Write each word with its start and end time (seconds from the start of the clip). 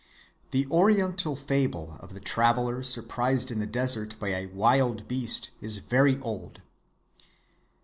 "The 0.49 0.65
oriental 0.71 1.35
fable 1.35 1.95
of 1.99 2.15
the 2.15 2.19
traveler 2.19 2.81
surprised 2.81 3.51
in 3.51 3.59
the 3.59 3.67
desert 3.67 4.17
by 4.19 4.29
a 4.29 4.47
wild 4.47 5.07
beast 5.07 5.51
is 5.61 5.77
very 5.77 6.19
old. 6.21 6.63